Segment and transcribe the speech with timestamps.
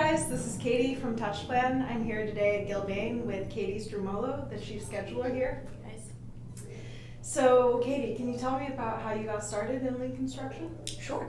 [0.00, 1.90] guys, this is Katie from TouchPlan.
[1.90, 5.66] I'm here today at Gilbane with Katie Strumolo, the chief scheduler here.
[5.84, 6.12] Nice.
[7.20, 10.70] So, Katie, can you tell me about how you got started in lean construction?
[10.86, 11.28] Sure.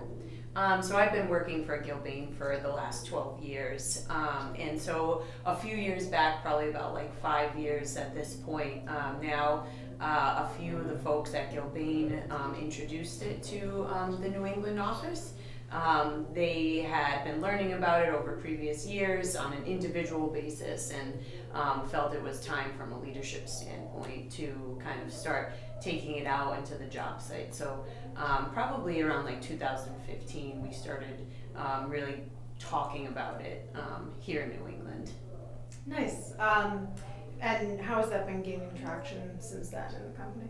[0.55, 4.05] Um, so I've been working for Gilbane for the last 12 years.
[4.08, 8.88] Um, and so a few years back, probably about like five years at this point,
[8.88, 9.66] um, now
[9.99, 14.45] uh, a few of the folks at Gilbane um, introduced it to um, the New
[14.45, 15.34] England office.
[15.72, 21.20] Um, they had been learning about it over previous years on an individual basis and
[21.54, 26.26] um, felt it was time from a leadership standpoint to kind of start taking it
[26.26, 27.54] out into the job site.
[27.54, 32.24] So um, probably around like 2015, we started um, really
[32.58, 35.12] talking about it um, here in New England.
[35.86, 36.34] Nice.
[37.41, 40.49] And how has that been gaining traction since then in the company?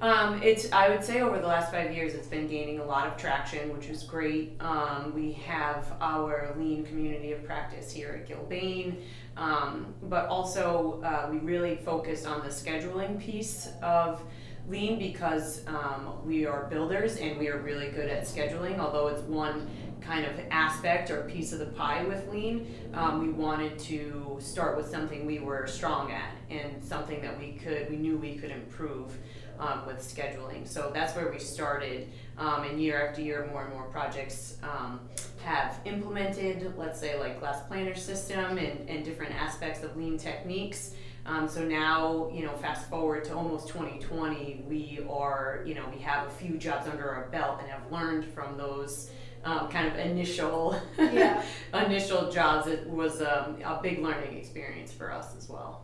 [0.00, 3.06] Um, it's I would say over the last five years, it's been gaining a lot
[3.06, 4.56] of traction, which is great.
[4.60, 9.02] Um, we have our lean community of practice here at Gilbane,
[9.36, 14.22] um, but also uh, we really focused on the scheduling piece of
[14.68, 18.78] lean because um, we are builders and we are really good at scheduling.
[18.78, 19.68] Although it's one
[20.00, 24.76] kind of aspect or piece of the pie with lean, um, we wanted to start
[24.76, 28.50] with something we were strong at and something that we could we knew we could
[28.50, 29.16] improve
[29.60, 30.66] um, with scheduling.
[30.66, 32.08] So that's where we started.
[32.38, 35.00] Um, and year after year, more and more projects um,
[35.44, 40.94] have implemented, let's say, like Last Planner system and, and different aspects of lean techniques.
[41.26, 46.00] Um, so now, you know, fast forward to almost 2020, we are, you know, we
[46.00, 49.10] have a few jobs under our belt and have learned from those
[49.44, 51.42] um, kind of initial Yeah.
[51.74, 52.66] initial jobs.
[52.66, 55.82] It was um, a big learning experience for us as well.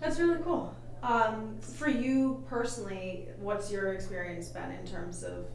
[0.00, 0.74] That's really cool.
[1.02, 5.46] Um, for you personally, what's your experience been in terms of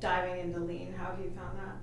[0.00, 0.94] diving into lean?
[0.96, 1.76] How have you found that?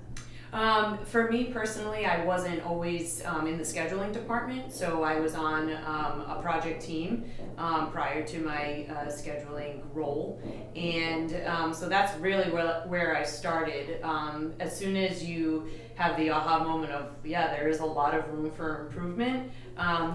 [0.54, 5.36] Um, for me personally, I wasn't always um, in the scheduling department, so I was
[5.36, 7.26] on um, a project team
[7.58, 10.42] um, prior to my uh, scheduling role,
[10.76, 14.02] and um, so that's really where, where I started.
[14.04, 18.16] Um, as soon as you have the aha moment of yeah, there is a lot
[18.16, 19.52] of room for improvement,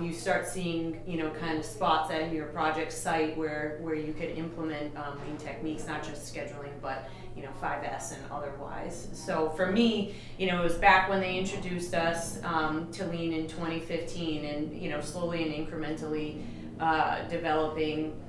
[0.01, 4.15] you start seeing you know kind of spots at your project site where where you
[4.15, 4.95] could implement
[5.27, 9.09] lean techniques, not just scheduling, but you know 5S and otherwise.
[9.13, 13.33] So for me, you know, it was back when they introduced us um, to Lean
[13.33, 16.43] in 2015, and you know, slowly and incrementally
[16.81, 18.21] uh, developing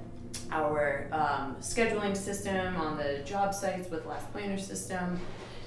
[0.52, 5.20] our um, scheduling system on the job sites with Last Planner system.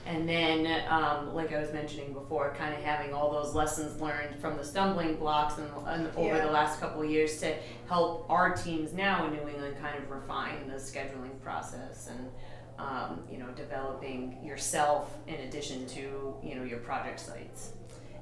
[0.07, 4.39] And then, um, like I was mentioning before, kind of having all those lessons learned
[4.41, 6.47] from the stumbling blocks and, and over Yeah.
[6.47, 7.53] the last couple of years to
[7.89, 12.31] help our teams now in New England kind of refine the scheduling process and
[12.79, 17.73] um, you know, developing yourself in addition to, you know, your project sites.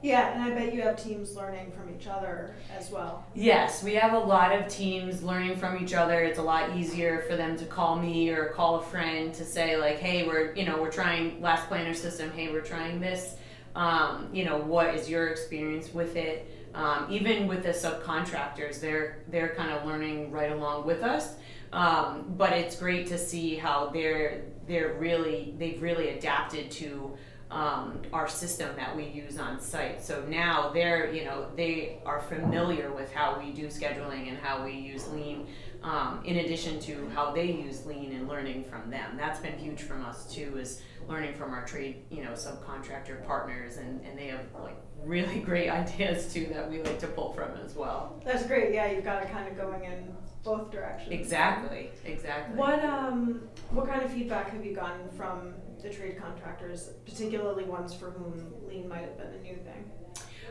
[0.05, 3.25] Yeah, and I bet you have teams learning from each other as well.
[3.35, 6.21] Yes, we have a lot of teams learning from each other.
[6.23, 9.79] It's a lot easier for them to call me or call a friend to say
[9.79, 12.31] like, "Hey, we're you know we're trying last planner system.
[12.33, 13.37] Hey, we're trying this.
[13.75, 16.51] Um, you know, what is your experience with it?
[16.75, 21.37] Um, even with the subcontractors, they're they're kind of learning right along with us.
[21.75, 27.17] Um, but it's great to see how they're they're really they've really adapted to
[27.51, 30.03] um, our system that we use on site.
[30.03, 34.65] So now they're you know they are familiar with how we do scheduling and how
[34.65, 35.49] we use Lean.
[35.83, 39.83] Um, in addition to how they use Lean and learning from them, that's been huge
[39.83, 40.57] from us too.
[40.57, 45.41] Is learning from our trade you know subcontractor partners and, and they have like really
[45.41, 48.21] great ideas too that we like to pull from as well.
[48.25, 48.75] That's great.
[48.75, 51.13] Yeah, you've got it kind of going in both directions.
[51.13, 52.57] Exactly, exactly.
[52.57, 57.93] What um what kind of feedback have you gotten from the trade contractors, particularly ones
[57.95, 59.91] for whom lean might have been a new thing?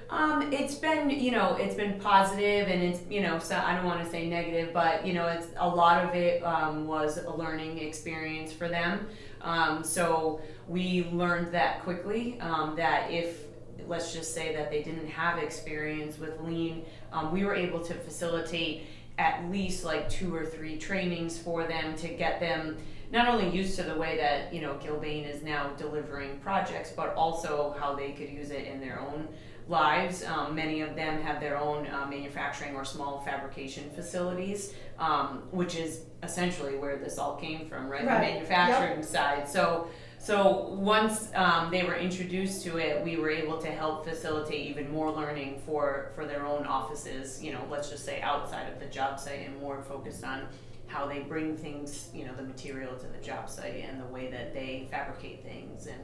[0.10, 3.86] Um, it's been, you know, it's been positive and it's, you know, so I don't
[3.86, 7.34] want to say negative, but, you know, it's a lot of it um, was a
[7.34, 9.08] learning experience for them.
[9.42, 13.43] Um, so we learned that quickly um, that if,
[13.88, 17.94] let's just say that they didn't have experience with lean, um, we were able to
[17.94, 18.84] facilitate
[19.18, 22.78] at least like two or three trainings for them to get them
[23.12, 27.14] not only used to the way that you know Gilbane is now delivering projects, but
[27.14, 29.28] also how they could use it in their own
[29.70, 30.26] lives.
[30.26, 35.76] Um, many of them have their own uh, manufacturing or small fabrication facilities, um, which
[35.76, 38.06] is essentially where this all came from, right?
[38.06, 38.20] Right.
[38.20, 39.48] The manufacturing side.
[39.48, 39.88] So.
[40.24, 44.90] So once um, they were introduced to it, we were able to help facilitate even
[44.90, 47.44] more learning for, for their own offices.
[47.44, 50.48] You know, let's just say outside of the job site and more focused on
[50.88, 54.32] how they bring things, you know, the material to the job site and the way
[54.32, 55.88] that they fabricate things.
[55.88, 56.02] And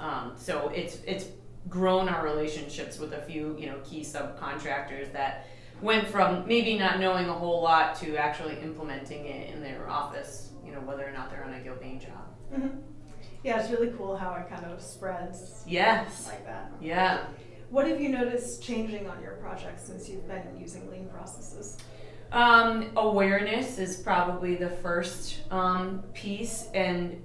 [0.00, 1.26] um, so it's it's
[1.68, 5.46] grown our relationships with a few, you know, key subcontractors that
[5.80, 10.50] went from maybe not knowing a whole lot to actually implementing it in their office,
[10.66, 12.34] you know, whether or not they're on a Gilbane job.
[12.52, 12.89] Mm-hmm.
[13.42, 15.64] Yeah, it's really cool how it kind of spreads.
[15.66, 16.26] Yes.
[16.28, 16.72] Like that.
[16.80, 17.24] Yeah.
[17.70, 21.78] What have you noticed changing on your project since you've been using lean processes?
[22.32, 27.22] Um, awareness is probably the first um, piece, and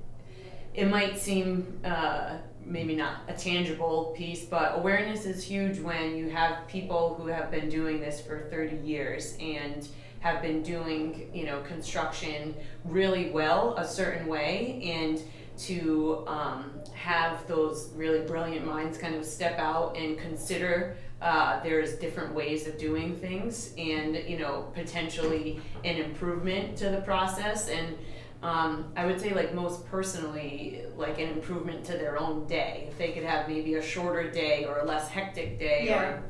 [0.74, 6.30] it might seem uh, maybe not a tangible piece, but awareness is huge when you
[6.30, 9.88] have people who have been doing this for 30 years and
[10.20, 15.22] have been doing you know construction really well a certain way and
[15.60, 21.94] to um, have those really brilliant minds kind of step out and consider uh, there's
[21.96, 27.96] different ways of doing things and you know potentially an improvement to the process and
[28.44, 32.98] um, I would say like most personally like an improvement to their own day if
[32.98, 36.02] they could have maybe a shorter day or a less hectic day Yeah.
[36.04, 36.24] or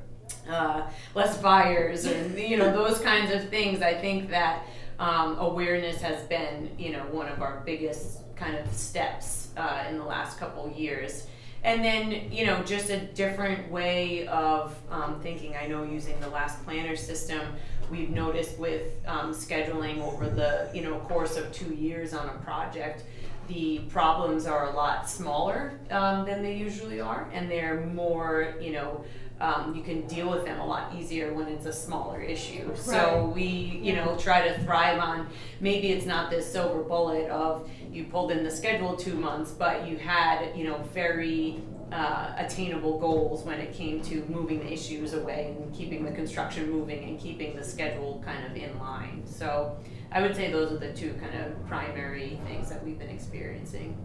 [0.50, 4.66] uh, less fires and you know those kinds of things I think that
[5.00, 9.98] um, awareness has been you know one of our biggest kind of steps uh, in
[9.98, 11.28] the last couple years.
[11.64, 15.56] And then you know just a different way of um, thinking.
[15.56, 17.42] I know using the last planner system
[17.90, 22.34] we've noticed with um, scheduling over the you know course of two years on a
[22.40, 23.04] project
[23.48, 28.72] the problems are a lot smaller um, than they usually are and they're more you
[28.72, 29.06] know
[29.42, 32.74] um, you can deal with them a lot easier when it's a smaller issue.
[32.76, 33.44] So we
[33.84, 35.28] you know try to thrive on
[35.60, 39.88] maybe it's not this silver bullet of you pulled in the schedule two months but
[39.88, 41.62] you had you know very
[41.92, 46.70] uh, attainable goals when it came to moving the issues away and keeping the construction
[46.70, 49.78] moving and keeping the schedule kind of in line so
[50.12, 53.96] i would say those are the two kind of primary things that we've been experiencing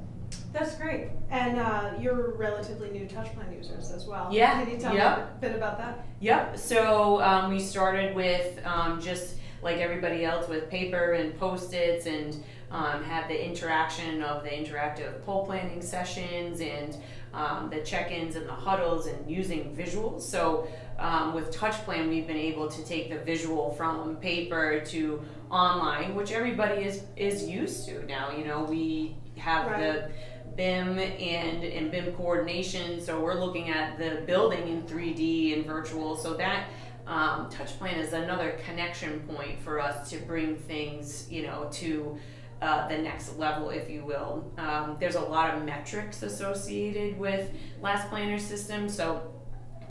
[0.52, 1.08] That's great.
[1.30, 4.28] And uh, you're relatively new touchplan users as well.
[4.32, 5.18] Yeah, Can you tell yep.
[5.18, 6.06] me a bit about that?
[6.20, 6.56] Yep.
[6.56, 12.42] So um, we started with um, just like everybody else with paper and post-its and
[12.70, 16.96] um, had the interaction of the interactive pull planning sessions and
[17.34, 20.22] um, the check-ins and the huddles and using visuals.
[20.22, 20.68] So
[20.98, 26.32] um, with TouchPlan, we've been able to take the visual from paper to online, which
[26.32, 28.30] everybody is is used to now.
[28.30, 30.10] You know, we have the
[30.56, 33.00] BIM and, and BIM coordination.
[33.00, 36.16] So we're looking at the building in 3D and virtual.
[36.16, 36.68] So that
[37.06, 42.18] um, touch plan is another connection point for us to bring things, you know, to
[42.62, 44.50] uh, the next level, if you will.
[44.58, 48.88] Um, there's a lot of metrics associated with Last Planner system.
[48.88, 49.32] So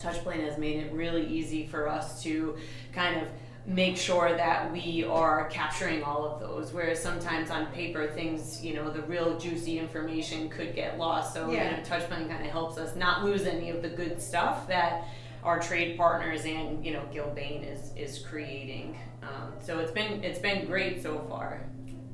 [0.00, 2.56] TouchPlan has made it really easy for us to
[2.92, 3.28] kind of
[3.66, 8.72] make sure that we are capturing all of those whereas sometimes on paper things you
[8.74, 11.70] know the real juicy information could get lost so Yeah.
[11.72, 15.04] you know touchplan kind of helps us not lose any of the good stuff that
[15.44, 20.38] our trade partners and you know gilbane is is creating um, so it's been it's
[20.38, 21.60] been great so far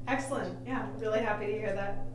[0.08, 0.56] Excellent.
[0.66, 2.06] Yeah, really happy to hear that.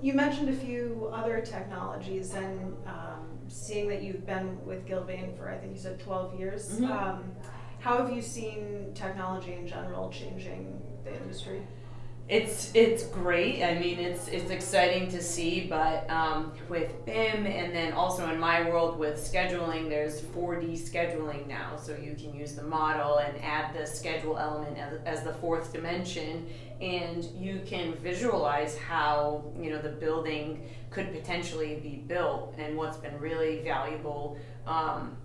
[0.00, 5.48] You mentioned a few other technologies, and um, seeing that you've been with Gilbane for
[5.48, 6.80] I think you said 12 years.
[6.80, 6.90] Mhm.
[6.90, 7.32] Um,
[7.78, 11.62] how have you seen technology in general changing the industry?
[12.28, 13.62] It's it's great.
[13.62, 18.38] I mean, it's it's exciting to see, but um, with BIM and then also in
[18.38, 23.36] my world with scheduling, there's 4D scheduling now, so you can use the model and
[23.42, 26.48] add the schedule element as, as the fourth dimension,
[26.80, 32.54] and you can visualize how you know the building could potentially be built.
[32.56, 34.38] And what's been really valuable.
[34.66, 35.16] Um,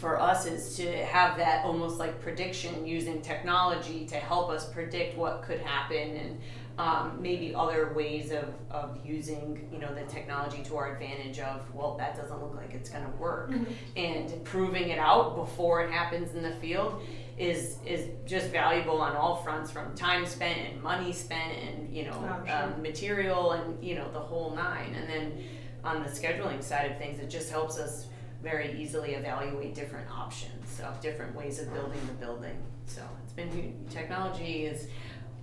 [0.00, 5.16] for us is to have that almost like prediction using technology to help us predict
[5.16, 6.40] what could happen and
[6.78, 11.62] um, maybe other ways of, of using you know the technology to our advantage of
[11.74, 13.50] well that doesn't look like it's going to work
[13.96, 17.00] and proving it out before it happens in the field
[17.38, 22.04] is is just valuable on all fronts from time spent and money spent and you
[22.04, 22.54] know Oh, sure.
[22.64, 24.94] um, material and you know the whole nine.
[24.94, 25.44] And then
[25.84, 28.06] on the scheduling side of things it just helps us
[28.46, 32.56] very easily evaluate different options of different ways of building the building.
[32.86, 34.86] So it's been technology is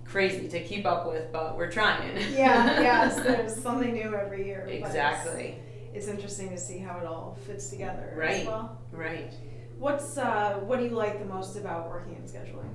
[0.06, 2.16] crazy to keep up with, but we're trying.
[2.32, 4.62] Yeah, yes, there's something new every year.
[4.64, 5.56] but it's- exactly.
[5.92, 8.46] It's, interesting to see how it all fits together as Right.
[8.46, 8.80] well.
[8.90, 9.32] Right.
[9.78, 12.72] What's uh, what do you like the most about working in scheduling?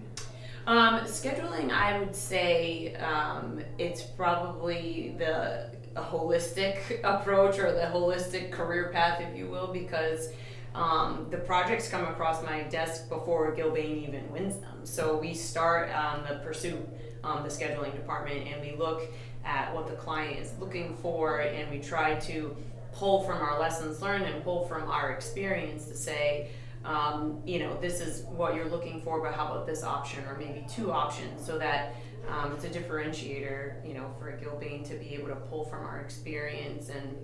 [0.70, 8.92] Um, scheduling, I would say um, it's probably the holistic approach or the holistic career
[8.94, 10.30] path, if you will, because
[10.76, 14.82] um, the projects come across my desk before Gilbane even wins them.
[14.84, 16.88] So we start on the pursuit,
[17.24, 19.12] um, the scheduling department, and we look
[19.44, 22.56] at what the client is looking for, and we try to
[22.94, 26.52] pull from our lessons learned and pull from our experience to say,
[26.86, 30.38] um, you know, this is what you're looking for, but how about this option or
[30.38, 31.96] maybe two options so that
[32.30, 36.00] um, it's a differentiator, you know, for Gilbane to be able to pull from our
[36.00, 37.18] experience and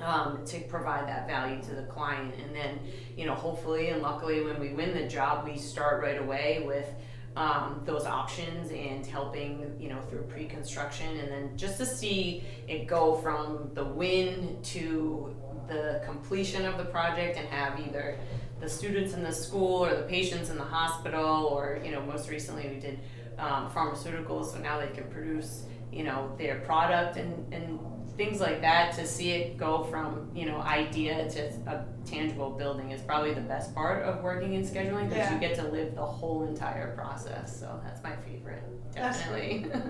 [0.00, 2.34] um, to provide that value to the client.
[2.42, 2.80] And then,
[3.16, 6.88] you know, hopefully and luckily when we win the job, we start right away with
[7.36, 12.86] um, those options and helping, you know, through pre-construction and then just to see it
[12.86, 15.34] go from the win to
[15.68, 18.18] the completion of the project and have either
[18.62, 22.30] the students in the school or the patients in the hospital or, you know, most
[22.30, 23.00] recently we did
[23.38, 27.80] um, pharmaceuticals, so now they can produce, you know, their product and, and
[28.16, 32.90] things like that to see it go from you know idea to a tangible building
[32.90, 35.34] is probably the best part of working in scheduling because Yeah.
[35.34, 38.62] you get to live the whole entire process so that's my favorite
[38.94, 39.64] definitely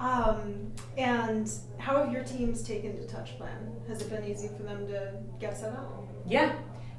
[0.00, 3.72] Um, and how have your teams taken to Touch Plan?
[3.88, 6.04] Has it been easy for them to get set up?
[6.26, 6.52] Yeah,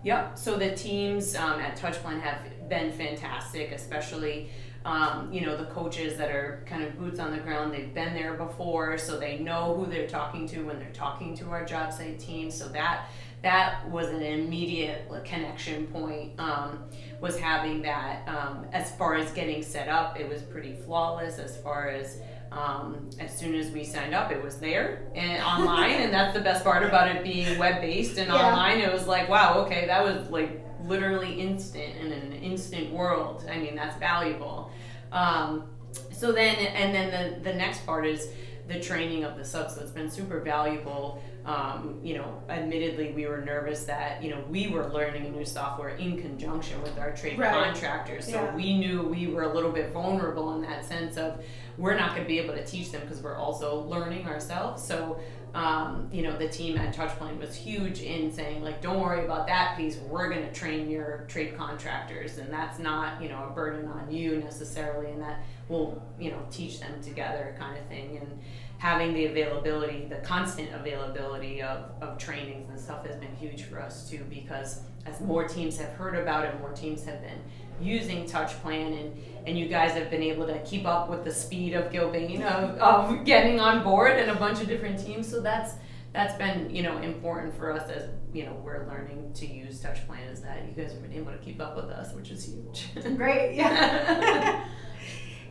[0.03, 0.37] yep.
[0.37, 4.49] So the teams um, at Touchplan have been fantastic, especially
[4.85, 7.73] um, you know the coaches that are kind of boots on the ground.
[7.73, 11.49] They've been there before, so they know who they're talking to when they're talking to
[11.49, 12.51] our job site team.
[12.51, 13.07] So that
[13.41, 16.39] that was an immediate connection point.
[16.39, 16.83] Um,
[17.19, 21.39] was having that um, as far as getting set up, it was pretty flawless.
[21.39, 22.19] As far as
[22.51, 26.41] um, as soon as we signed up, it was there and online, and that's the
[26.43, 28.35] best part about it being web based and Yeah.
[28.35, 28.79] online.
[28.79, 33.43] It was like, wow, okay, that was like literally instant in an instant world.
[33.51, 34.71] I mean, that's valuable.
[35.11, 35.63] Um,
[36.11, 37.11] so then, and then
[37.43, 38.29] the the next part is
[38.67, 39.75] the training of the subs.
[39.75, 41.21] So it's been super valuable.
[41.45, 45.45] Um, you know, admittedly, we were nervous that you know we were learning a new
[45.45, 47.53] software in conjunction with our trade Right.
[47.65, 48.25] contractors.
[48.25, 48.55] So Yeah.
[48.55, 51.43] we knew we were a little bit vulnerable in that sense of
[51.77, 54.81] we're not going to be able to teach them because we're also learning ourselves.
[54.81, 55.19] So,
[55.55, 59.47] um, you know, the team at TouchPlan was huge in saying, like, don't worry about
[59.47, 59.95] that piece.
[59.97, 64.11] We're going to train your trade contractors, and that's not, you know, a burden on
[64.11, 68.17] you necessarily, and that we'll, you know, teach them together kind of thing.
[68.17, 68.39] And
[68.77, 73.79] having the availability, the constant availability of, of trainings and stuff has been huge for
[73.79, 77.39] us too, because as more teams have heard about it, more teams have been
[77.81, 81.31] using touch plan and and you guys have been able to keep up with the
[81.31, 85.41] speed of Gilbane of, of getting on board and a bunch of different teams so
[85.41, 85.73] that's
[86.13, 90.07] that's been you know important for us as you know we're learning to use touch
[90.07, 92.45] plan is that you guys have been able to keep up with us which is
[92.45, 94.63] huge Great, yeah.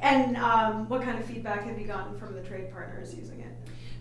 [0.04, 3.49] and um, what kind of feedback have you gotten from the trade partners using it?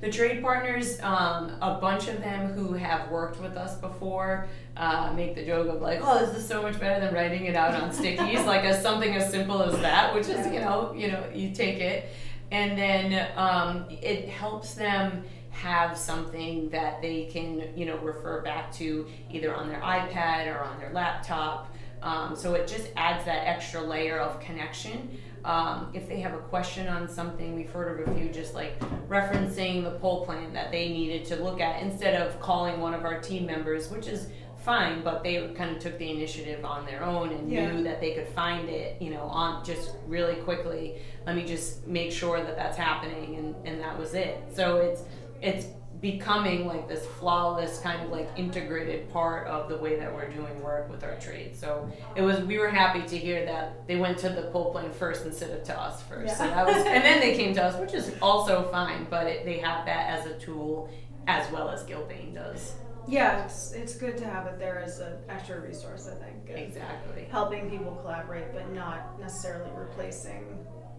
[0.02, 5.14] The trade partners, um, a bunch of them who have worked with us before, uh,
[5.16, 7.74] make the joke of like, "Oh, this is so much better than writing it out
[7.74, 11.24] on stickies." like as something as simple as that, which is you know, you know,
[11.34, 12.10] you take it,
[12.52, 18.74] and then um, it helps them have something that they can you know refer back
[18.74, 21.74] to either on their iPad or on their laptop.
[22.04, 25.18] Um, so it just adds that extra layer of connection.
[25.46, 28.78] Um, if they have a question on something, we've heard of a few just like
[29.08, 33.04] referencing the pull plan that they needed to look at instead of calling one of
[33.06, 34.28] our team members, which is
[34.64, 37.70] fine, but they kind of took the initiative on their own and Yeah.
[37.72, 41.02] knew that they could find it, you know, on just really quickly.
[41.26, 44.38] Let me just make sure that that's happening, and, and that was it.
[44.54, 45.04] So it's
[45.42, 45.68] it's
[46.04, 50.62] becoming like this flawless kind of like integrated part of the way that we're doing
[50.62, 51.56] work with our trade.
[51.56, 54.92] So it was we were happy to hear that they went to the pull plan
[54.92, 56.28] first instead of to us first.
[56.28, 56.36] Yeah.
[56.36, 59.46] So that was and then they came to us, which is also fine, but it,
[59.46, 60.90] they have that as a tool
[61.26, 62.74] as well as Gilbane does.
[63.08, 66.50] Yeah, it's, it's good to have it there as an extra resource, I think.
[66.50, 67.28] Exactly.
[67.32, 70.46] Helping people collaborate, but not necessarily replacing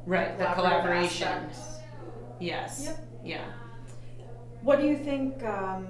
[0.07, 1.49] Right, the collaboration.
[2.41, 2.83] Yes.
[2.85, 2.99] Yep.
[3.25, 3.45] Yeah.
[4.65, 5.87] What do you think, um,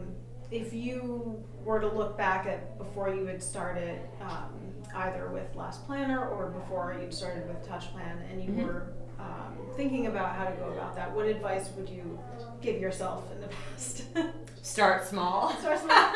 [0.50, 4.50] if you were to look back at before you had started, um,
[4.96, 8.64] either with Last Planner or before you'd started with Touch Plan, and you Mhm.
[8.64, 8.86] were
[9.20, 12.18] um, thinking about how to go about that, what advice would you
[12.60, 14.02] give yourself in the past?
[14.62, 15.50] Start small.
[15.60, 16.12] Start small.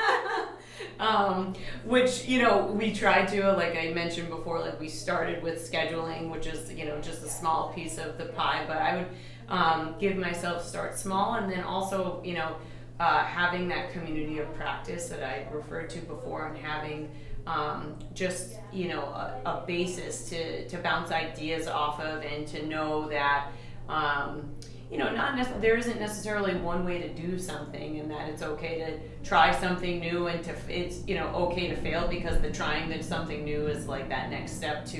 [1.00, 5.58] um, which you know we tried to like i mentioned before like we started with
[5.70, 9.06] scheduling which is you know just a small piece of the pie but i would
[9.48, 12.56] um, give myself start small and then also you know
[13.00, 17.10] uh, having that community of practice that i referred to before and having
[17.46, 22.66] um, just you know a, a basis to, to bounce ideas off of and to
[22.66, 23.50] know that
[23.88, 24.50] um,
[24.90, 28.42] you know not nec- there isn't necessarily one way to do something and that it's
[28.42, 32.40] okay to try something new and to f- it's you know okay to fail because
[32.40, 34.98] the trying that something new is like that next step to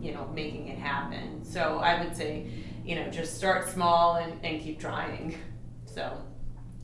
[0.00, 2.46] you know making it happen so i would say
[2.84, 5.36] you know just start small and, and keep trying
[5.86, 6.16] so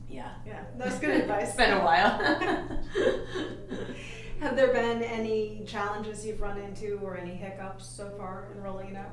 [0.09, 1.47] yeah Yeah, that's good advice.
[1.49, 2.19] it's been a while.
[4.41, 8.89] Have there been any challenges you've run into or any hiccups so far in rolling
[8.89, 9.11] it out?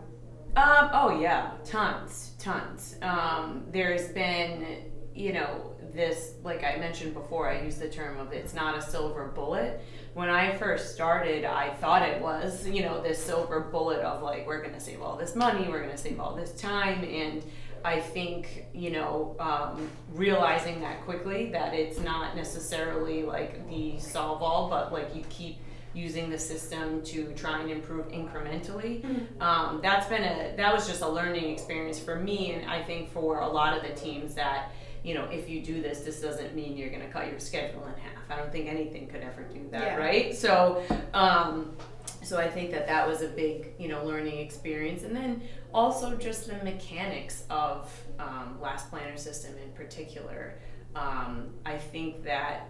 [0.59, 2.97] Um, oh yeah, tons, tons.
[3.01, 7.49] Um, there's been, you know, this like I mentioned before.
[7.49, 9.81] I use the term of it's not a silver bullet.
[10.15, 14.49] When I first started, I thought it was, you know, this silver bullet of like
[14.49, 17.45] we're gonna save all this money, we're gonna save all this time, and
[17.85, 24.43] I think, you know, um, realizing that quickly that it's not necessarily like the solve
[24.43, 25.59] all, but like you keep
[25.95, 29.03] using the system to try and improve incrementally.
[29.03, 29.43] Mm-hmm.
[29.43, 33.11] Um, that's been a that was just a learning experience for me, and I think
[33.11, 36.55] for a lot of the teams that you know if you do this, this doesn't
[36.55, 38.23] mean you're going to cut your schedule in half.
[38.31, 39.97] I don't think anything could ever do that, yeah.
[39.97, 40.35] right?
[40.35, 40.83] So.
[41.15, 41.77] Um,
[42.23, 45.41] so I think that that was a big, you know, learning experience, and then
[45.73, 50.59] also just the mechanics of um, Last Planner System in particular.
[50.95, 52.69] Um, I think that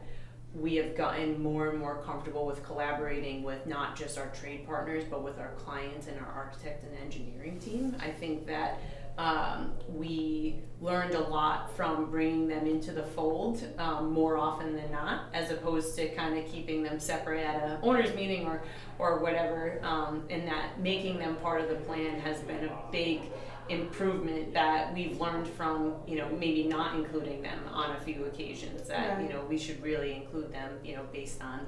[0.55, 5.05] we have gotten more and more comfortable with collaborating with not just our trade partners,
[5.09, 7.97] but with our clients and our architect and engineering team.
[8.01, 8.81] I think that
[9.19, 14.93] um, we learned a lot from bringing them into the fold um, more often than
[14.93, 18.63] not, as opposed to kind of keeping them separate at a owners meeting or
[18.99, 19.81] or whatever.
[19.83, 23.23] Um, and that making them part of the plan has been a big
[23.69, 28.89] improvement that we've learned from you know maybe not including them on a few occasions
[28.89, 29.23] that right.
[29.23, 31.61] you know we should really include them you know based on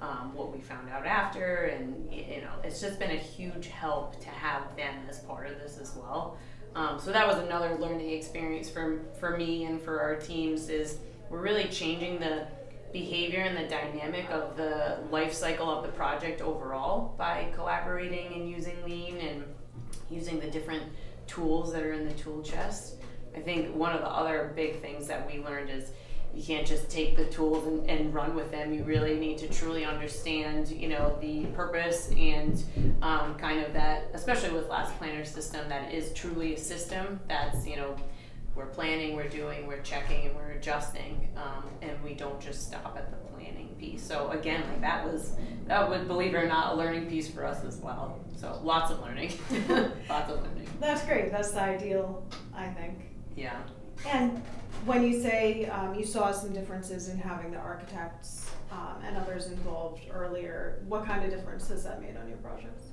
[0.00, 4.18] um, what we found out after and you know it's just been a huge help
[4.20, 6.38] to have them as part of this as well
[6.74, 10.98] um, so that was another learning experience for for me and for our teams is
[11.28, 12.46] we're really changing the
[12.92, 18.50] behavior and the dynamic of the life cycle of the project overall by collaborating and
[18.50, 19.44] using lean and
[20.10, 20.82] using the different
[21.32, 22.96] tools that are in the tool chest.
[23.34, 25.92] I think one of the other big things that we learned is
[26.34, 28.72] you can't just take the tools and, and run with them.
[28.72, 32.62] You really need to truly understand, you know, the purpose and
[33.02, 37.66] um, kind of that, especially with Last Planner system, that is truly a system that's,
[37.66, 37.96] you know,
[38.54, 42.94] we're planning, we're doing, we're checking, and we're adjusting, um, and we don't just stop
[42.98, 43.16] at the
[43.82, 44.02] piece.
[44.02, 45.32] So again, like that was
[45.66, 48.20] that would believe it or not a learning piece for us as well.
[48.36, 49.32] So lots of learning,
[50.08, 50.68] lots of learning.
[50.80, 51.30] That's great.
[51.30, 52.98] That's the ideal, I think.
[53.36, 53.60] Yeah.
[54.08, 54.42] And
[54.84, 59.46] when you say um, you saw some differences in having the architects um, and others
[59.46, 62.84] involved earlier, what kind of difference has that made on your projects?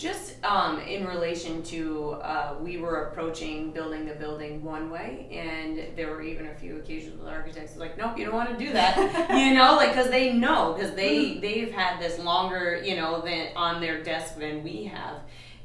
[0.00, 5.94] Just um, in relation to, uh, we were approaching building the building one way, and
[5.94, 8.72] there were even a few occasions with architects like, "Nope, you don't want to do
[8.72, 8.96] that,"
[9.36, 11.40] you know, like because they know because they mm.
[11.42, 15.20] they've had this longer, you know, than on their desk than we have,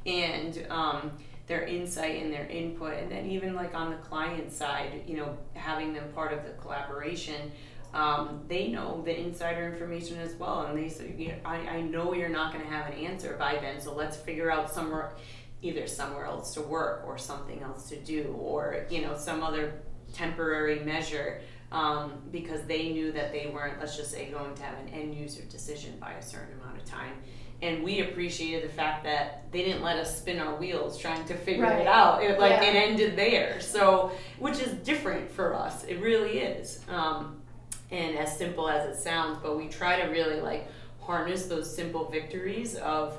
[0.05, 1.13] and um,
[1.47, 5.37] their insight and their input, and then even like on the client side, you know,
[5.53, 7.53] having them part of the collaboration
[7.95, 10.65] um, they know the insider information as well.
[10.65, 13.79] And they say, I, I know you're not going to have an answer by then,
[13.79, 15.13] so let's figure out somewhere,
[15.61, 19.81] either somewhere else to work or something else to do, or you know some other
[20.13, 21.41] temporary measure.
[21.71, 25.15] Um, because they knew that they weren't, let's just say, going to have an end
[25.15, 27.13] user decision by a certain amount of time.
[27.61, 31.33] And we appreciated the fact that they didn't let us spin our wheels trying to
[31.33, 31.81] figure right.
[31.81, 32.23] it out.
[32.23, 32.69] It like yeah.
[32.69, 33.59] it ended there.
[33.59, 35.83] So, which is different for us.
[35.85, 36.79] It really is.
[36.87, 37.41] Um,
[37.91, 40.67] and as simple as it sounds, but we try to really like
[40.99, 43.17] harness those simple victories of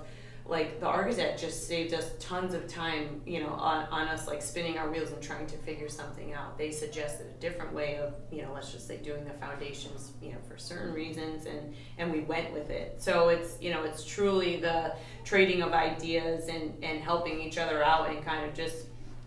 [0.48, 4.40] like the architect just saved us tons of time, you know, on, on us like
[4.40, 6.56] spinning our wheels and trying to figure something out.
[6.56, 10.30] They suggested a different way of, you know, let's just say doing the foundations, you
[10.32, 13.02] know, for certain reasons and and we went with it.
[13.02, 17.82] So it's, you know, it's truly the trading of ideas and and helping each other
[17.82, 18.86] out and kind of just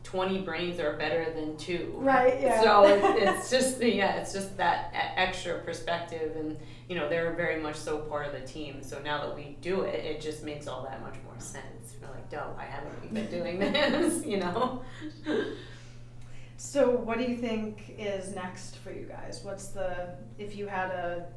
[0.10, 1.94] 20 brains are better than two.
[1.96, 2.64] Right, yeah.
[2.64, 6.36] So it's, just, yeah, it's just that extra perspective.
[6.36, 8.82] And, you know, they're very much so part of the team.
[8.82, 11.94] So now that we do it, it just makes all that much more sense.
[12.02, 14.26] We're like, duh, why haven't we been doing this?
[14.26, 14.82] you know?
[16.58, 19.42] So, what do you think is next for you guys?
[19.44, 21.28] What's the, if you had a,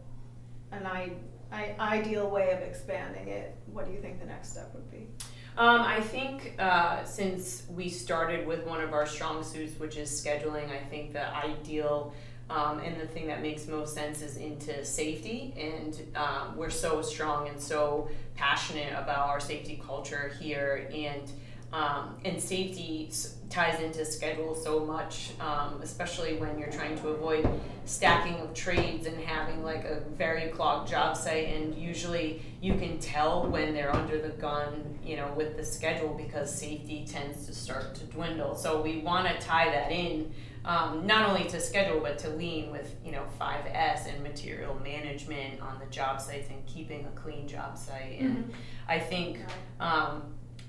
[0.70, 1.12] an I,
[1.52, 5.08] I, ideal way of expanding it, what do you think the next step would be?
[5.56, 10.10] Um, I think uh, since we started with one of our strong suits, which is
[10.10, 12.14] scheduling, I think the ideal
[12.48, 15.54] um, and the thing that makes most sense is into safety.
[15.58, 20.88] And um, we're so strong and so passionate about our safety culture here.
[20.92, 21.30] And
[21.72, 23.10] um, and safety
[23.48, 27.48] ties into schedule so much, um, especially when you're trying to avoid
[27.86, 31.48] stacking of trades and having like a very clogged job site.
[31.48, 36.14] And usually you can tell when they're under the gun, you know, with the schedule
[36.14, 38.54] because safety tends to start to dwindle.
[38.54, 40.32] So we want to tie that in
[40.64, 45.60] um, not only to schedule but to lean with you know 5S and material management
[45.60, 48.20] on the job sites and keeping a clean job site.
[48.20, 48.52] And
[48.88, 49.40] I think,
[49.80, 50.22] um,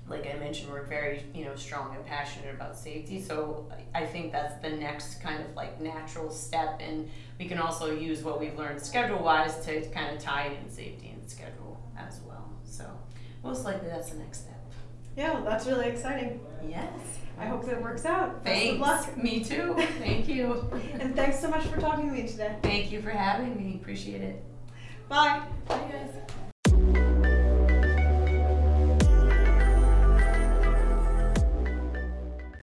[0.08, 3.22] like I mentioned, we're very you know strong and passionate about safety.
[3.22, 7.58] So I I think that's the next kind of like natural step, and we can
[7.58, 11.63] also use what we've learned schedule wise to kind of tie in safety and schedule
[11.98, 12.50] as well.
[12.64, 12.84] So
[13.42, 14.60] most likely that's the next step.
[15.16, 16.40] Yeah, well, that's really exciting.
[16.68, 16.90] Yes.
[17.38, 18.44] I hope that works out.
[18.44, 18.74] Best Thanks.
[18.74, 19.16] of luck.
[19.16, 19.74] Me too.
[19.98, 20.70] Thank you.
[21.00, 22.56] And thanks so much for talking to me today.
[22.62, 23.78] Thank you for having me.
[23.80, 24.42] Appreciate it.
[25.08, 25.42] Bye.
[25.68, 26.34] Bye, guys.